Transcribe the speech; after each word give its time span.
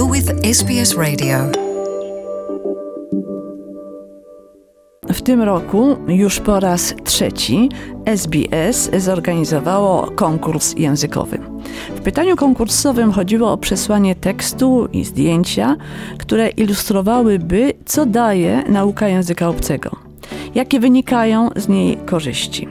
You're 0.00 0.12
with 0.12 0.32
SBS 0.42 0.96
Radio. 0.96 1.38
W 5.08 5.22
tym 5.22 5.42
roku 5.42 5.96
już 6.08 6.40
po 6.40 6.60
raz 6.60 6.94
trzeci 7.04 7.68
SBS 8.04 8.90
zorganizowało 8.98 10.10
konkurs 10.10 10.74
językowy. 10.78 11.38
W 11.96 12.00
pytaniu 12.00 12.36
konkursowym 12.36 13.12
chodziło 13.12 13.52
o 13.52 13.58
przesłanie 13.58 14.14
tekstu 14.14 14.88
i 14.92 15.04
zdjęcia, 15.04 15.76
które 16.18 16.48
ilustrowałyby, 16.48 17.72
co 17.86 18.06
daje 18.06 18.62
nauka 18.68 19.08
języka 19.08 19.48
obcego, 19.48 19.90
jakie 20.54 20.80
wynikają 20.80 21.50
z 21.56 21.68
niej 21.68 21.96
korzyści. 21.96 22.68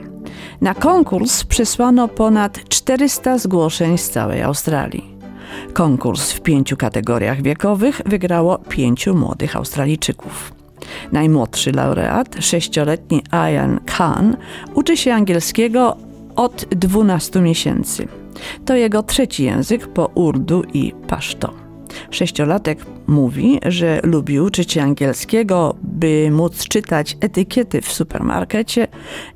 Na 0.60 0.74
konkurs 0.74 1.44
przesłano 1.44 2.08
ponad 2.08 2.68
400 2.68 3.38
zgłoszeń 3.38 3.98
z 3.98 4.10
całej 4.10 4.42
Australii. 4.42 5.19
Konkurs 5.72 6.32
w 6.32 6.40
pięciu 6.40 6.76
kategoriach 6.76 7.42
wiekowych 7.42 8.02
wygrało 8.06 8.58
pięciu 8.58 9.14
młodych 9.14 9.56
Australijczyków. 9.56 10.52
Najmłodszy 11.12 11.72
laureat, 11.72 12.36
sześcioletni 12.40 13.22
Ian 13.32 13.80
Khan, 13.86 14.36
uczy 14.74 14.96
się 14.96 15.14
angielskiego 15.14 15.96
od 16.36 16.64
12 16.64 17.40
miesięcy. 17.40 18.08
To 18.64 18.74
jego 18.74 19.02
trzeci 19.02 19.44
język 19.44 19.88
po 19.88 20.06
urdu 20.06 20.62
i 20.74 20.92
paszto. 21.08 21.59
Sześciolatek 22.10 22.78
mówi, 23.06 23.60
że 23.66 24.00
lubi 24.02 24.40
uczyć 24.40 24.72
się 24.72 24.82
angielskiego, 24.82 25.74
by 25.82 26.28
móc 26.30 26.68
czytać 26.68 27.16
etykiety 27.20 27.80
w 27.80 27.92
supermarkecie 27.92 28.88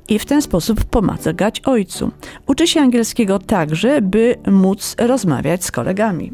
i 0.09 0.19
w 0.19 0.25
ten 0.25 0.41
sposób 0.41 0.83
pomagać 0.83 1.61
ojcu. 1.65 2.11
Uczy 2.47 2.67
się 2.67 2.81
angielskiego 2.81 3.39
także, 3.39 4.01
by 4.01 4.35
móc 4.51 4.95
rozmawiać 4.99 5.65
z 5.65 5.71
kolegami. 5.71 6.31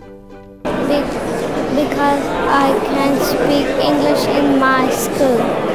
Because 1.76 2.24
I 2.48 2.74
can 2.96 3.20
speak 3.26 3.68
English 3.80 4.28
in 4.40 4.60
my 4.60 4.92
school. 4.92 5.71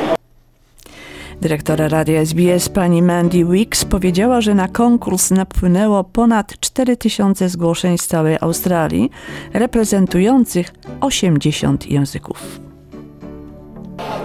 Dyrektora 1.46 1.88
radia 1.88 2.20
SBS 2.20 2.68
pani 2.68 3.02
Mandy 3.02 3.44
Weeks 3.44 3.84
powiedziała, 3.84 4.40
że 4.40 4.54
na 4.54 4.68
konkurs 4.68 5.30
napłynęło 5.30 6.04
ponad 6.04 6.60
4000 6.60 7.48
zgłoszeń 7.48 7.98
z 7.98 8.06
całej 8.06 8.36
Australii, 8.40 9.10
reprezentujących 9.52 10.72
80 11.00 11.90
języków. 11.90 12.65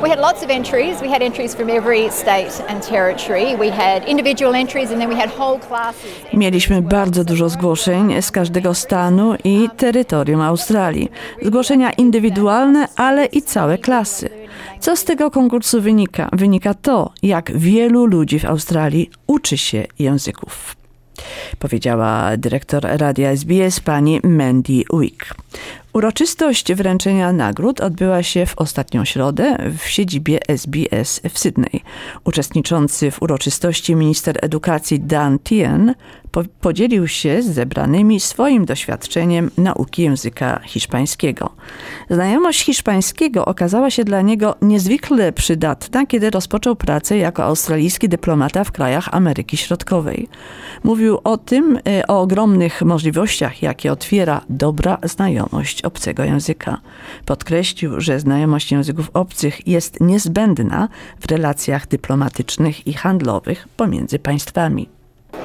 We 0.02 0.10
had 0.10 0.20
lots 0.20 0.44
of 0.44 0.50
entries. 0.50 1.02
We 1.02 1.10
had 1.10 1.22
entries 1.22 1.56
from 1.56 1.70
every 1.70 2.10
state 2.12 2.64
and 2.68 2.82
territory. 2.82 3.56
We 3.56 3.70
had 3.70 4.08
individual 4.08 4.56
entries 4.56 4.92
and 4.92 5.02
then 5.02 5.10
we 5.10 5.16
had 5.16 5.30
whole 5.30 5.60
classes. 5.60 6.12
Mieliśmy 6.34 6.82
bardzo 6.82 7.24
dużo 7.24 7.50
zgłoszeń 7.50 8.22
z 8.22 8.32
każdego 8.32 8.74
stanu 8.74 9.36
i 9.44 9.70
terytorium 9.78 10.42
Australii. 10.42 11.12
Zgłoszenia 11.42 11.92
indywidualne, 11.92 12.88
ale 12.96 13.26
i 13.26 13.42
całe 13.42 13.78
klasy. 13.78 14.30
Co 14.80 14.96
z 14.96 15.04
tego 15.04 15.32
konkursu 15.32 15.82
wynika? 15.82 16.30
Wynika 16.34 16.74
to, 16.74 17.12
jak 17.24 17.58
wielu 17.58 18.06
ludzi 18.06 18.40
w 18.40 18.46
Australii 18.46 19.10
uczy 19.28 19.58
się 19.58 19.86
języków 20.00 20.82
powiedziała 21.60 22.38
dyrektor 22.38 22.84
radia 22.84 23.30
SBS 23.30 23.80
pani 23.80 24.20
Mandy 24.24 24.84
Wick. 24.94 25.36
Uroczystość 25.94 26.74
wręczenia 26.74 27.34
nagród 27.34 27.82
odbyła 27.82 28.24
się 28.24 28.46
w 28.46 28.58
ostatnią 28.58 29.06
środę 29.06 29.58
w 29.78 29.88
siedzibie 29.88 30.40
SBS 30.48 31.22
w 31.30 31.40
Sydney. 31.40 31.82
Uczestniczący 32.24 33.12
w 33.12 33.22
uroczystości 33.22 33.96
minister 33.96 34.38
edukacji 34.42 35.00
Dan 35.00 35.40
Tien 35.40 35.94
po 36.32 36.44
podzielił 36.62 37.08
się 37.08 37.42
z 37.42 37.46
zebranymi 37.46 38.20
swoim 38.20 38.66
doświadczeniem 38.66 39.52
nauki 39.58 40.02
języka 40.02 40.60
hiszpańskiego. 40.64 41.50
Znajomość 42.10 42.62
hiszpańskiego 42.62 43.46
okazała 43.46 43.90
się 43.90 44.04
dla 44.04 44.22
niego 44.22 44.56
niezwykle 44.62 45.32
przydatna, 45.32 46.06
kiedy 46.06 46.30
rozpoczął 46.30 46.76
pracę 46.76 47.18
jako 47.18 47.44
australijski 47.44 48.10
dyplomata 48.10 48.64
w 48.64 48.72
krajach 48.72 49.16
Ameryki 49.16 49.58
Środkowej. 49.58 50.30
Mówił 50.84 51.20
o 51.24 51.38
tym, 51.38 51.80
e, 51.88 52.08
o 52.08 52.22
ogromnych 52.22 52.82
możliwościach, 52.82 53.62
jakie 53.62 53.92
otwiera 53.92 54.42
dobra 54.50 54.98
znajomość 55.04 55.81
obcego 55.86 56.24
języka. 56.24 56.78
Podkreślił, 57.26 58.02
że 58.02 58.20
znajomość 58.20 58.72
języków 58.72 59.10
obcych 59.14 59.68
jest 59.68 60.02
niezbędna 60.02 60.90
w 61.20 61.32
relacjach 61.32 61.88
dyplomatycznych 61.88 62.88
i 62.88 62.94
handlowych 62.94 63.68
pomiędzy 63.78 64.20
państwami. 64.20 64.90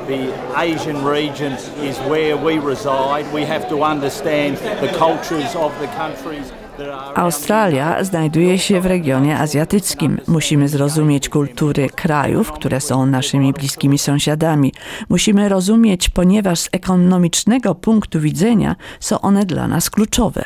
The 0.06 0.28
Asian 0.54 1.04
region 1.04 1.52
is 1.90 1.98
where 1.98 2.36
we 2.36 2.60
reside. 2.60 3.24
We 3.32 3.46
have 3.46 3.68
to 3.68 3.76
understand 3.92 4.58
the 4.80 4.88
cultures 4.88 5.56
of 5.56 5.72
the 5.80 5.88
countries. 5.88 6.65
Australia 7.14 8.04
znajduje 8.04 8.58
się 8.58 8.80
w 8.80 8.86
regionie 8.86 9.38
azjatyckim. 9.38 10.20
Musimy 10.28 10.68
zrozumieć 10.68 11.28
kultury 11.28 11.88
krajów, 11.88 12.52
które 12.52 12.80
są 12.80 13.06
naszymi 13.06 13.52
bliskimi 13.52 13.98
sąsiadami. 13.98 14.72
Musimy 15.08 15.48
rozumieć, 15.48 16.08
ponieważ 16.08 16.60
z 16.60 16.68
ekonomicznego 16.72 17.74
punktu 17.74 18.20
widzenia 18.20 18.76
są 19.00 19.20
one 19.20 19.44
dla 19.44 19.68
nas 19.68 19.90
kluczowe, 19.90 20.44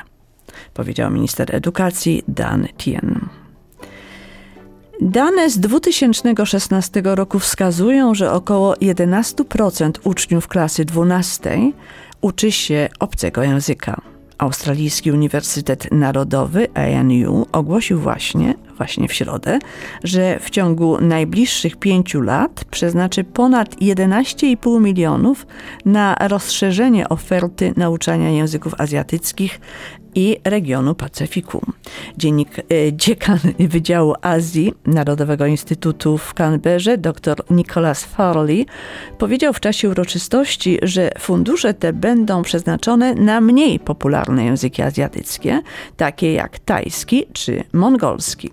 powiedział 0.74 1.10
minister 1.10 1.56
edukacji 1.56 2.22
Dan 2.28 2.66
Tien. 2.76 3.28
Dane 5.00 5.50
z 5.50 5.60
2016 5.60 7.02
roku 7.04 7.38
wskazują, 7.38 8.14
że 8.14 8.32
około 8.32 8.74
11% 8.74 9.90
uczniów 10.04 10.48
klasy 10.48 10.84
12 10.84 11.72
uczy 12.20 12.52
się 12.52 12.88
obcego 12.98 13.42
języka. 13.42 14.09
Australijski 14.40 15.12
Uniwersytet 15.12 15.92
Narodowy 15.92 16.68
ANU 16.74 17.46
ogłosił 17.52 18.00
właśnie, 18.00 18.54
właśnie 18.76 19.08
w 19.08 19.12
środę, 19.12 19.58
że 20.04 20.38
w 20.40 20.50
ciągu 20.50 21.00
najbliższych 21.00 21.76
pięciu 21.76 22.20
lat 22.20 22.64
przeznaczy 22.70 23.24
ponad 23.24 23.76
11,5 23.76 24.80
milionów 24.80 25.46
na 25.84 26.16
rozszerzenie 26.20 27.08
oferty 27.08 27.72
nauczania 27.76 28.30
języków 28.30 28.74
azjatyckich 28.78 29.60
i 30.14 30.36
regionu 30.44 30.94
Pacyfiku. 30.94 31.60
Dziennik, 32.16 32.58
e, 32.58 32.62
dziekan 32.92 33.38
Wydziału 33.58 34.14
Azji 34.22 34.72
Narodowego 34.86 35.46
Instytutu 35.46 36.18
w 36.18 36.34
Canberrze, 36.34 36.98
dr 36.98 37.36
Nicholas 37.50 38.04
Farley, 38.04 38.66
powiedział 39.18 39.52
w 39.52 39.60
czasie 39.60 39.88
uroczystości, 39.88 40.78
że 40.82 41.10
fundusze 41.18 41.74
te 41.74 41.92
będą 41.92 42.42
przeznaczone 42.42 43.14
na 43.14 43.40
mniej 43.40 43.80
popularne 43.80 44.44
języki 44.44 44.82
azjatyckie, 44.82 45.62
takie 45.96 46.32
jak 46.32 46.58
tajski 46.58 47.26
czy 47.32 47.64
mongolski. 47.72 48.50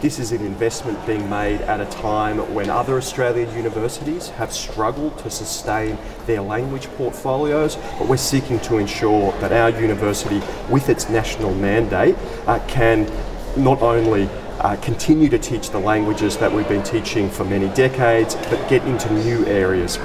This 0.00 0.18
is 0.18 0.32
an 0.32 0.44
investment 0.44 1.04
being 1.06 1.28
made 1.30 1.60
at 1.62 1.80
a 1.80 1.86
time 1.86 2.38
when 2.54 2.68
other 2.68 2.96
Australian 2.96 3.54
universities 3.54 4.28
have 4.30 4.52
struggled 4.52 5.18
to 5.18 5.30
sustain 5.30 5.96
their 6.26 6.42
language 6.42 6.88
portfolios, 6.96 7.76
but 7.98 8.08
we're 8.08 8.16
seeking 8.16 8.60
to 8.60 8.78
ensure 8.78 9.32
that 9.40 9.52
our 9.52 9.70
university, 9.80 10.42
with 10.70 10.88
its 10.88 11.08
national 11.08 11.54
mandate, 11.54 12.16
uh, 12.46 12.58
can 12.68 13.10
not 13.56 13.80
only 13.82 14.28
uh, 14.60 14.76
continue 14.76 15.28
to 15.28 15.38
teach 15.38 15.70
the 15.70 15.78
languages 15.78 16.36
that 16.38 16.52
we've 16.52 16.68
been 16.68 16.82
teaching 16.82 17.30
for 17.30 17.44
many 17.44 17.68
decades, 17.74 18.34
but 18.34 18.68
get 18.68 18.86
into 18.86 19.12
new 19.12 19.44
areas. 19.46 19.98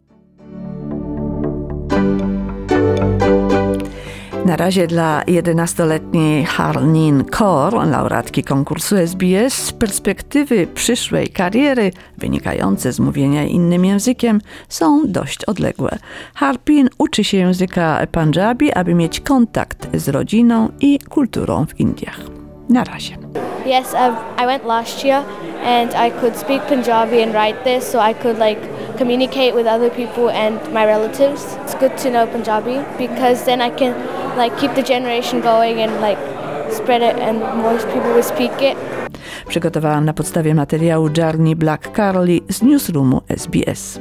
Na 4.49 4.55
razie 4.55 4.87
dla 4.87 5.23
11-letniej 5.27 6.45
Harlin 6.45 7.23
Kaur, 7.23 7.73
laureatki 7.73 8.43
konkursu 8.43 8.95
SBS, 8.97 9.71
perspektywy 9.71 10.67
przyszłej 10.67 11.27
kariery 11.27 11.91
wynikające 12.17 12.91
z 12.91 12.99
mówienia 12.99 13.43
innym 13.43 13.85
językiem 13.85 14.41
są 14.69 15.01
dość 15.05 15.45
odległe. 15.45 15.97
Harpin 16.35 16.89
uczy 16.97 17.23
się 17.23 17.37
języka 17.37 18.07
Punjabi, 18.11 18.73
aby 18.73 18.93
mieć 18.93 19.19
kontakt 19.19 19.87
z 19.93 20.09
rodziną 20.09 20.69
i 20.79 20.99
kulturą 20.99 21.65
w 21.65 21.79
Indiach. 21.79 22.19
Na 22.69 22.83
razie. 22.83 23.17
Yes, 23.65 23.93
I 24.43 24.45
went 24.45 24.65
last 24.65 25.05
year 25.05 25.23
and 25.65 25.93
I 26.07 26.11
could 26.21 26.37
speak 26.37 26.61
Punjabi 26.61 27.23
and 27.23 27.33
write 27.33 27.63
this, 27.63 27.91
so 27.91 28.09
I 28.09 28.15
could 28.15 28.39
like 28.39 28.61
communicate 28.97 29.53
with 29.55 29.67
other 29.67 29.91
people 29.91 30.29
and 30.29 30.73
my 30.73 30.85
relatives. 30.85 31.57
It's 31.65 31.79
good 31.79 32.03
to 32.03 32.09
know 32.09 32.27
Punjabi 32.27 32.79
because 32.97 33.45
then 33.45 33.61
I 33.61 33.69
can 33.69 33.93
like 34.37 34.61
keep 34.61 34.73
the 34.73 34.83
generation 34.83 35.41
going 35.41 35.81
and 35.81 36.01
like 36.01 36.19
spread 36.71 37.01
it 37.01 37.19
and 37.21 37.39
more 37.39 37.77
people 37.77 38.13
will 38.13 38.23
speak 38.23 38.61
it. 38.61 38.77
Przygotowałam 39.47 40.05
na 40.05 40.13
podstawie 40.13 40.55
materiału 40.55 41.09
Jarni 41.17 41.55
Black 41.55 41.95
Carly 41.95 42.39
z 42.49 42.61
newsroomu 42.61 43.21
SBS. 43.27 43.99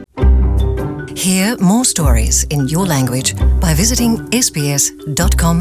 Hear 1.16 1.56
more 1.60 1.84
stories 1.84 2.46
in 2.50 2.66
your 2.68 2.88
language 2.88 3.34
by 3.60 3.74
visiting 3.74 4.18
sbs.com.au. 4.30 5.58